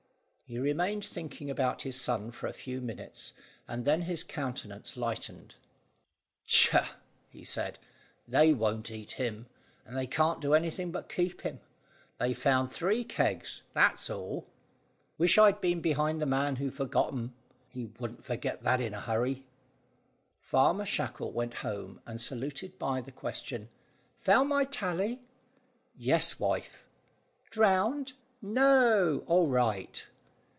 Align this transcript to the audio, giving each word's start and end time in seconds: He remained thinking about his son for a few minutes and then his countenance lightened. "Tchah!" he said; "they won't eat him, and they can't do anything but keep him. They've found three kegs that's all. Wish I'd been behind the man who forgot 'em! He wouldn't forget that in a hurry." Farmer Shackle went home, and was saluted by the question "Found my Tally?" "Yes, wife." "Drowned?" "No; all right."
He 0.43 0.59
remained 0.59 1.05
thinking 1.05 1.49
about 1.49 1.83
his 1.83 1.97
son 2.01 2.31
for 2.31 2.45
a 2.47 2.51
few 2.51 2.81
minutes 2.81 3.31
and 3.69 3.85
then 3.85 4.01
his 4.01 4.21
countenance 4.21 4.97
lightened. 4.97 5.55
"Tchah!" 6.45 6.95
he 7.29 7.45
said; 7.45 7.79
"they 8.27 8.51
won't 8.51 8.91
eat 8.91 9.13
him, 9.13 9.45
and 9.85 9.95
they 9.95 10.05
can't 10.07 10.41
do 10.41 10.53
anything 10.53 10.91
but 10.91 11.07
keep 11.07 11.43
him. 11.43 11.61
They've 12.17 12.37
found 12.37 12.69
three 12.69 13.05
kegs 13.05 13.63
that's 13.73 14.09
all. 14.09 14.45
Wish 15.17 15.37
I'd 15.37 15.61
been 15.61 15.79
behind 15.79 16.19
the 16.19 16.25
man 16.25 16.57
who 16.57 16.69
forgot 16.69 17.13
'em! 17.13 17.33
He 17.69 17.85
wouldn't 17.97 18.25
forget 18.25 18.61
that 18.63 18.81
in 18.81 18.93
a 18.93 18.99
hurry." 18.99 19.45
Farmer 20.41 20.85
Shackle 20.85 21.31
went 21.31 21.53
home, 21.63 22.01
and 22.05 22.15
was 22.15 22.25
saluted 22.25 22.77
by 22.77 22.99
the 22.99 23.13
question 23.13 23.69
"Found 24.19 24.49
my 24.49 24.65
Tally?" 24.65 25.21
"Yes, 25.95 26.41
wife." 26.41 26.83
"Drowned?" 27.51 28.11
"No; 28.41 29.23
all 29.27 29.47
right." 29.47 30.05